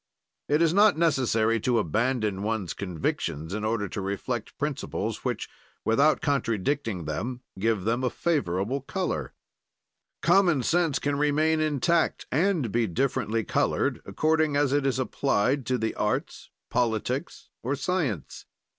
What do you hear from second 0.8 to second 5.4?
necessary to abandon one's convictions in order to reflect principles